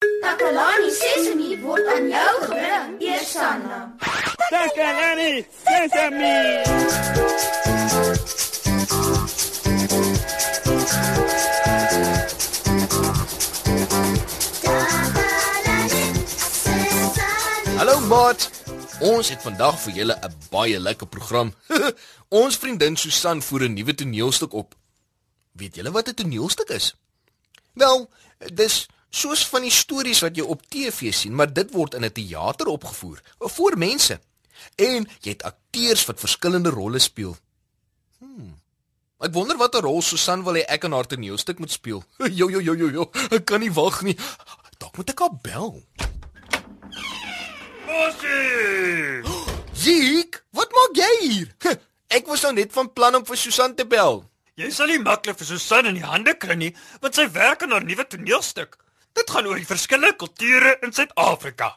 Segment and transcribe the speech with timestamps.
[0.00, 3.78] Takalani Sesemi word aan jou gebring, Eersanna.
[4.52, 6.36] Takalani Sesemi.
[17.76, 18.50] Hallo maat.
[19.00, 21.54] Ons het vandag vir julle 'n baie lekker program.
[22.42, 24.76] ons vriendin Susan voer 'n nuwe toneelstuk op.
[25.52, 26.92] Weet julle wat 'n toneelstuk is?
[27.72, 28.10] Wel,
[28.52, 28.86] dis
[29.16, 32.66] soos van die stories wat jy op TV sien, maar dit word in 'n teater
[32.66, 34.20] opgevoer voor mense.
[34.76, 37.36] En jy het akteurs wat verskillende rolle speel.
[38.18, 38.54] Hmm.
[39.20, 42.04] Ek wonder watter rol Susan wil hê ek in haar toneelstuk moet speel.
[42.38, 44.16] Jo jo jo jo jo, ek kan nie wag nie.
[44.78, 45.82] Dalk moet ek haar bel.
[47.86, 49.22] Bosie!
[49.82, 51.52] Ziek, wat maak jy hier?
[52.16, 54.22] Ek was nou net van plan om vir Susan te bel.
[54.56, 57.74] Jy sal nie maklik vir Susan in die hande kry nie, want sy werk aan
[57.74, 58.78] haar nuwe toneelstuk.
[59.16, 61.70] Dit gaan oor die verskillende kulture in Suid-Afrika.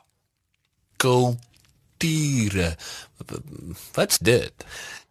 [1.00, 2.74] Kulture.
[3.96, 4.66] Wat's dit?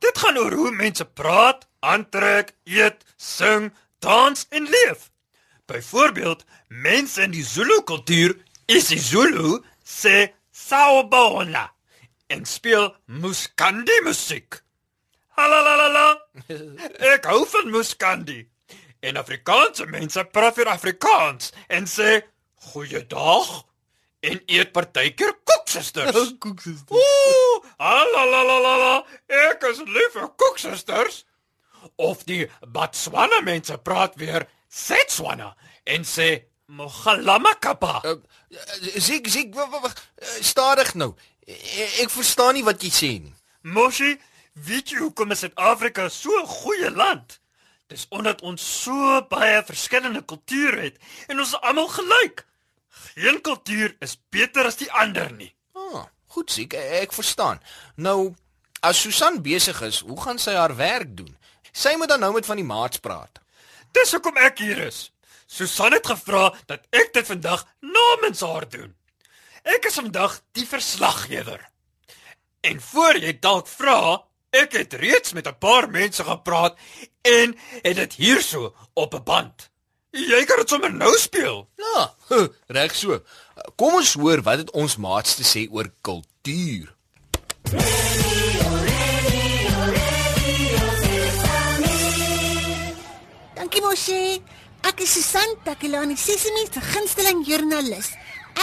[0.04, 3.72] Dit gaan oor hoe mense praat, aantrek, eet, sing,
[4.04, 5.08] dans en leef.
[5.68, 8.36] Byvoorbeeld, mense in die Zulu kultuur,
[8.68, 11.68] isiZulu sê sawubona
[12.28, 14.60] en speel muskandi musiek.
[15.38, 16.06] Halalalala.
[17.14, 18.42] Ek hou van muskandi.
[19.00, 22.18] En Afrikaanse mense praat vir Afrikaans en sê
[22.72, 23.50] goeiedag
[24.20, 26.34] en eet partykeer koeksusters.
[26.42, 26.98] Koeksusters.
[26.98, 31.22] Ooh, alalalala, ek is lief vir koeksusters.
[31.94, 35.54] Of die Botswana mense praat weer Setswana
[35.86, 36.28] en sê
[36.68, 38.00] mogalama kappa.
[38.04, 38.18] Uh,
[39.54, 39.94] wag, wag.
[39.94, 41.14] Uh, stadig nou.
[41.46, 43.34] E ek verstaan nie wat jy sê nie.
[43.62, 44.16] Moshi,
[44.66, 47.38] weet jy hoekom is Suid-Afrika so 'n goeie land?
[47.88, 50.98] Dis omdat ons so baie verskillende kulture het
[51.32, 52.44] en ons almal gelyk.
[53.14, 55.50] Geen kultuur is beter as die ander nie.
[55.72, 57.62] Ah, goed ziek, ek verstaan.
[57.96, 58.34] Nou,
[58.84, 61.32] as Susan besig is, hoe gaan sy haar werk doen?
[61.72, 63.40] Sy moet dan nou met van die maats praat.
[63.96, 65.08] Dis hoekom ek hier is.
[65.48, 68.92] Susan het gevra dat ek dit vandag namens haar doen.
[69.64, 71.64] Ek is vandag die verslaggewer.
[72.60, 76.76] En voor jy dalk vra, ek het reeds met 'n paar mense gepraat
[77.22, 79.70] en het dit hierso op 'n band.
[80.10, 81.68] Jy kan dit sommer nou speel.
[81.76, 82.14] Ja,
[82.66, 83.22] reg so.
[83.76, 86.94] Kom ons hoor wat het ons maats te sê oor kultuur.
[93.54, 94.42] Dankie Moshi.
[94.86, 98.12] Ek is Susan Takelani Sesimi, se gunsteling joernalis.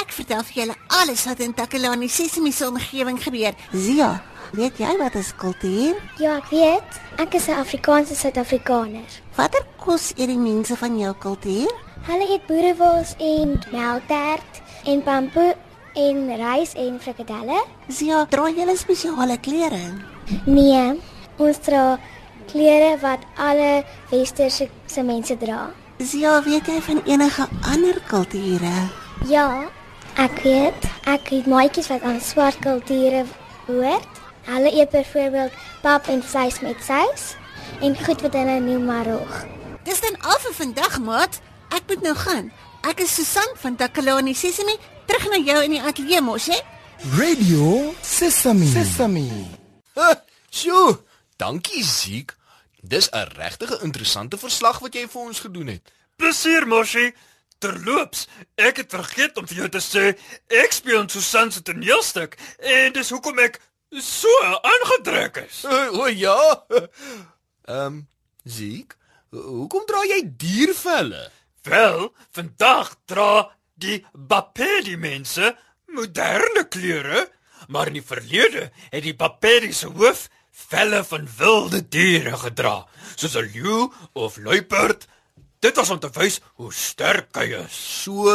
[0.01, 3.53] Ek vertel vir julle alles wat in Takelani Sesimi se omgewing gebeur.
[3.71, 4.23] Zia,
[4.55, 5.95] weet jy wat is kultuur?
[6.21, 6.99] Ja, ek weet.
[7.17, 9.09] Ek is 'n Afrikaanse Suid-Afrikaner.
[9.35, 11.71] Watter kos eet die mense van jou kultuur?
[12.07, 15.55] Hulle eet boerewors en melktert en pampoe
[15.93, 17.63] en rys en frikadelle.
[17.87, 19.93] Zia, dra jy spesiale klere?
[20.45, 20.99] Nee,
[21.37, 21.99] ons dra
[22.51, 25.71] klere wat alle westerse se mense dra.
[25.99, 28.75] Zia, weet jy van enige ander kulture?
[29.27, 29.69] Ja,
[30.15, 30.87] ek weet.
[31.05, 33.25] Ek het maatjies wat aan swart kulture
[33.67, 34.24] behoort.
[34.45, 35.51] Hulle eet byvoorbeeld
[35.81, 37.33] pap en vleis met sous
[37.81, 39.33] en goed wat hulle noem marog.
[39.83, 41.41] Dis dan al vir vandag, maat.
[41.73, 42.51] Ek moet nou gaan.
[42.85, 44.77] Ek is Susan van Takelani Sesimi,
[45.09, 46.59] terug na jou in die ateljee mos, hè?
[47.17, 48.65] Radio Sesame.
[48.69, 49.25] Sesame.
[49.97, 50.15] Huh,
[50.49, 50.99] sjoe,
[51.41, 52.35] dankie Ziek.
[52.81, 55.91] Dis 'n regtig interessante verslag wat jy vir ons gedoen het.
[56.15, 57.13] Plesier, Moshi.
[57.57, 60.03] Terloops, ek het vergeet om vir jou te sê
[60.47, 65.63] ek speel in Susan se toneelstuk en dis hoekom ek so aangetrek is.
[65.65, 66.37] O, o ja.
[67.65, 68.07] Ehm, um,
[68.45, 68.93] Ziek,
[69.33, 71.31] hoekom dra jy diervelle?
[71.65, 75.55] Wel, vandag dra die Bapedi mense
[75.89, 77.25] moderne klere,
[77.67, 82.85] maar in die verlede het die Bapedi se hoof velle van wilde diere gedra,
[83.15, 85.07] soos 'n leeu of luiperd.
[85.59, 87.75] Dit was om te wys hoe sterk hy is.
[88.03, 88.29] So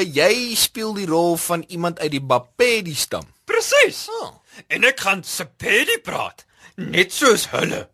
[0.00, 3.26] jy speel die rol van iemand uit die Bapedi stam.
[3.44, 4.08] Presies.
[4.08, 4.39] Oh.
[4.68, 6.44] En ek gaan Sepedi praat,
[6.74, 7.88] net soos hulle.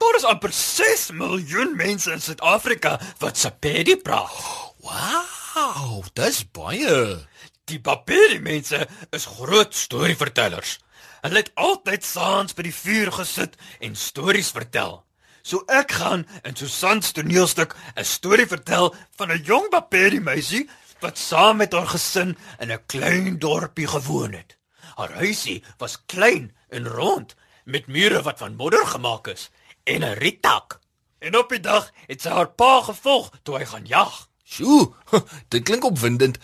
[0.00, 4.32] Daar is amper 6 miljoen mense in Suid-Afrika wat Sepedi praat.
[4.80, 7.26] Wow, dis baie.
[7.68, 10.78] Die Bapedi mense is groot storievertellers.
[11.20, 15.02] Hulle het altyd saans by die vuur gesit en stories vertel.
[15.42, 20.68] So ek gaan in Susan se toneelstuk 'n storie vertel van 'n jong Bapedi meisie
[21.00, 24.59] wat saam met haar gesin in 'n klein dorpie gewoon het.
[25.00, 29.48] Haar huisie was klein en rond met mure wat van modder gemaak is
[29.84, 30.78] en 'n riettak.
[31.18, 34.28] En op 'n dag het sy haar pa gevolg toe hy gaan jag.
[34.44, 34.92] Sjoe,
[35.48, 36.38] dit klink opwindend.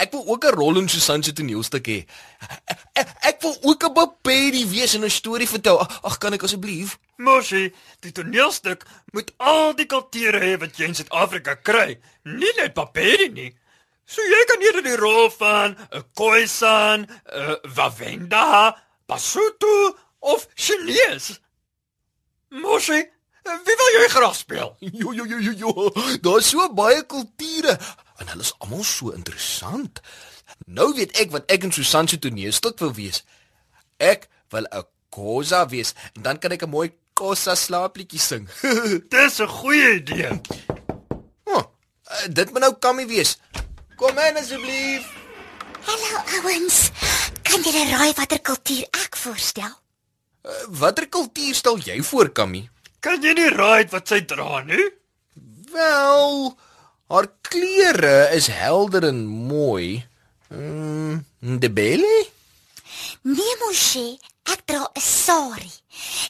[0.00, 2.04] Ek wil ook 'n rol in Susan se toneelstuk hê.
[2.92, 5.78] Ek, ek wil ook 'n Bapperi wees en 'n storie vertel.
[6.02, 6.98] Ag, kan ek asseblief?
[7.16, 12.72] Moshi, die toneelstuk moet al die kulture hê wat jy in Suid-Afrika kry, nie net
[12.74, 13.54] papier nie.
[14.06, 18.76] So jy kan hier die rol van 'n Khoisan, 'n Wavenda,
[19.06, 21.38] Basotho of Chinese.
[22.50, 23.00] Moshi,
[23.64, 24.76] wie wil jy graag speel?
[25.00, 25.72] Jo jo jo jo jo.
[26.20, 27.78] Daar's so baie kulture
[28.18, 30.00] en hulle is almal so interessant.
[30.66, 33.22] Nou weet ek wat ek in Susan se toneelstuk wil wees.
[33.98, 38.48] Ek wil 'n Khoza wees en dan kan ek 'n mooi Khoza slaapliedjie sing.
[39.12, 40.40] Dis 'n goeie idee.
[41.44, 41.64] oh,
[42.28, 43.38] dit moet nou Kammy wees.
[44.02, 45.04] Kom in asseblief.
[45.86, 46.78] Hallo ouens.
[47.46, 49.76] Kan julle raai watter kultuur ek voorstel?
[50.42, 52.64] Uh, watter kultuur stel jy voor, Kammy?
[52.98, 54.88] Kan jy nie raai wat sy dra nie?
[55.70, 56.34] Wel,
[57.14, 59.22] haar klere is helder en
[59.52, 60.02] mooi.
[60.50, 61.22] Mm,
[61.62, 62.18] de Belle?
[63.22, 64.18] Nee, Moshe,
[64.50, 65.70] ek dra 'n sari.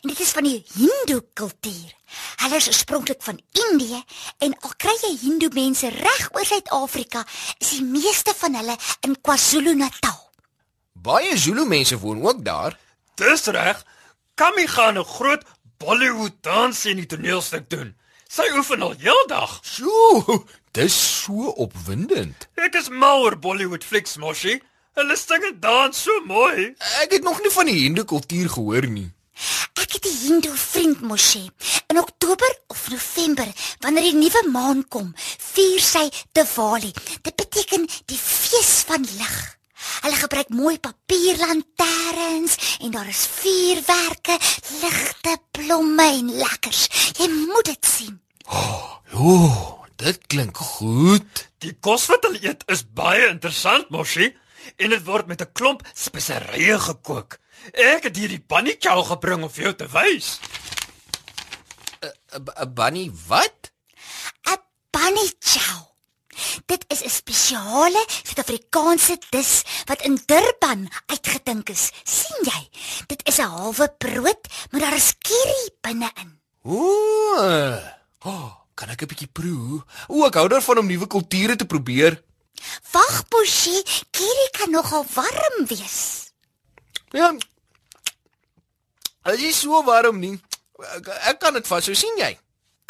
[0.04, 1.96] En dit is van die Hindu kultuur.
[2.42, 4.00] Hulle is oorspronklik van Indië
[4.42, 7.22] en al kry jy Hindu mense reg oor Suid-Afrika,
[7.62, 8.74] is die meeste van hulle
[9.06, 10.18] in KwaZulu-Natal.
[11.06, 12.78] Baie Zulu mense woon ook daar.
[13.14, 13.84] Dis reg.
[14.34, 15.44] Kammy gaan 'n groot
[15.78, 17.94] Bollywood dans in die toneelstuk doen.
[18.28, 19.60] Sy oefen al heeldag.
[19.62, 20.42] Sjoe,
[20.72, 22.48] dis so opwindend.
[22.54, 24.62] Ek is mal oor Bollywood flieks, Moshi.
[24.94, 26.74] Hulle sing en dans so mooi.
[27.02, 29.12] Ek het nog nie van die Hindu kultuur gehoor nie.
[29.82, 31.44] Ek het 'n Hindu vriend Moshe.
[31.86, 33.48] In Oktober of November,
[33.80, 35.14] wanneer die nuwe maan kom,
[35.52, 36.92] vier sy Diwali.
[37.22, 39.58] Dit beteken die fees van lig.
[40.02, 44.38] Hulle gebruik mooi papierlanterns en daar is vuurwerke,
[44.80, 46.88] ligte, blomme en lekkers.
[47.18, 48.20] Jy moet dit sien.
[49.12, 51.48] Jo, dit klink goed.
[51.58, 54.34] Die kos wat hulle eet is baie interessant, Moshi,
[54.76, 57.38] en dit word met 'n klomp speserye gekook.
[57.70, 60.38] Ek het hierdie bunny chow gebring om vir jou te wys.
[62.32, 63.70] 'n Bunny wat?
[64.48, 64.58] 'n
[64.90, 65.92] Bunny chow.
[66.66, 71.90] Dit is 'n spesiale Suid-Afrikaanse dis wat in Durban uitgedink is.
[72.04, 72.68] sien jy?
[73.06, 76.40] Dit is 'n halwe brood, maar daar is curry binne-in.
[76.64, 77.78] Ooh.
[78.24, 79.82] Oh, kan ek 'n bietjie proe?
[80.08, 82.22] O, ek hou daarvan om nuwe kulture te probeer.
[82.92, 86.32] Wag, Boshi, curry kan nogal warm wees.
[87.10, 87.34] Ja.
[89.24, 90.34] Dit is so warm nie.
[90.96, 92.32] Ek, ek kan dit vas, so sien jy.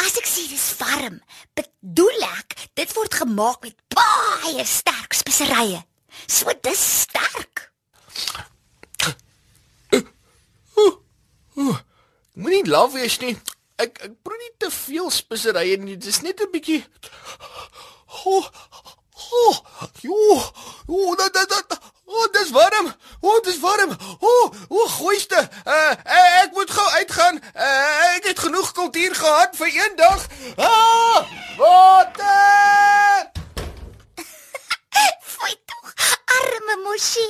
[0.03, 1.21] As ek sê dis warm,
[1.55, 5.83] bedoel ek dit word gemaak met baie sterk speserye.
[6.27, 7.69] So dis sterk.
[12.35, 13.37] Moenie laf wees nie.
[13.83, 15.99] Ek ek proe nie te veel speserye nie.
[16.01, 16.81] Dit is net 'n bietjie
[18.25, 18.45] Oh,
[19.33, 19.57] oh,
[20.01, 20.43] jo,
[20.87, 21.81] oh, dat dat dat.
[22.13, 22.95] Oh, dis warm.
[23.21, 23.97] Oh, dis warm.
[24.19, 25.49] Oh, oh, gooiste.
[25.65, 25.91] Uh,
[26.43, 27.41] ek moet gou uitgaan.
[27.57, 30.27] Uh, ek het genoeg kultuur gehad vir een dag.
[30.57, 31.25] Ah,
[31.57, 33.31] water!
[35.33, 35.95] Fooi tog,
[36.41, 37.29] arme Moshi.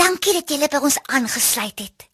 [0.00, 2.08] Dankie dat jy by ons aangesluit het.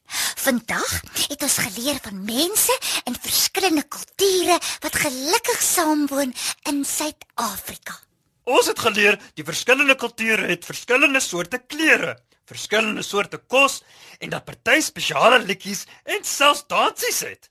[0.48, 0.90] Vandag
[1.28, 2.74] het ons geleer van mense
[3.04, 6.34] in verskillende kulture wat gelukkig saamwoon
[6.72, 8.07] in Suid-Afrika.
[8.48, 12.14] Ons het geleer die verskillende kulture het verskillende soorte klere,
[12.48, 13.82] verskillende soorte kos
[14.24, 17.50] en dat party spesiale liedjies en selfs dansies het.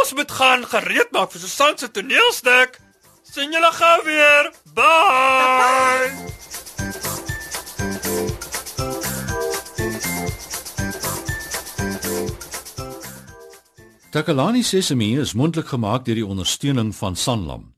[0.00, 2.80] Ons moet gaan gereed maak vir Susan se toneelstuk.
[3.28, 4.52] Sien julle gou weer.
[4.72, 6.16] Bye.
[14.08, 17.77] Takalani Sesemi is mondelik gemaak deur die ondersteuning van Sanlam.